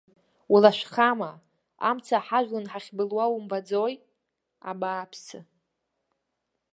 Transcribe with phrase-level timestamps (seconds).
[0.53, 1.31] Улашәхама,
[1.89, 3.93] амца ҳажәлан ҳахьбылуа умбаӡои,
[4.69, 5.39] абааԥсы?